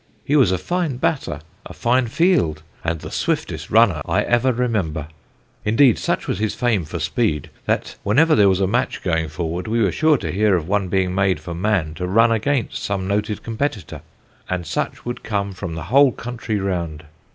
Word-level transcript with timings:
He 0.25 0.35
was 0.35 0.51
a 0.51 0.57
fine 0.57 0.97
batter, 0.97 1.41
a 1.63 1.73
fine 1.75 2.07
field, 2.07 2.63
and 2.83 3.01
the 3.01 3.11
swiftest 3.11 3.69
runner 3.69 4.01
I 4.07 4.23
ever 4.23 4.51
remember: 4.51 5.09
indeed, 5.63 5.99
such 5.99 6.27
was 6.27 6.39
his 6.39 6.55
fame 6.55 6.85
for 6.85 6.97
speed, 6.97 7.51
that 7.67 7.97
whenever 8.01 8.33
there 8.33 8.49
was 8.49 8.59
a 8.61 8.65
match 8.65 9.03
going 9.03 9.27
forward, 9.29 9.67
we 9.67 9.83
were 9.83 9.91
sure 9.91 10.17
to 10.17 10.31
hear 10.31 10.55
of 10.55 10.67
one 10.67 10.87
being 10.87 11.13
made 11.13 11.39
for 11.39 11.53
Mann 11.53 11.93
to 11.93 12.07
run 12.07 12.31
against 12.31 12.81
some 12.83 13.07
noted 13.07 13.43
competitor; 13.43 14.01
and 14.49 14.65
such 14.65 15.05
would 15.05 15.21
come 15.21 15.53
from 15.53 15.75
the 15.75 15.83
whole 15.93 16.11
country 16.11 16.59
round. 16.59 17.05